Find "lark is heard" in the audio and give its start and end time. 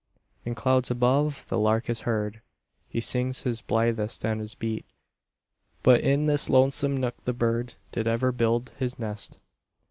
1.59-2.41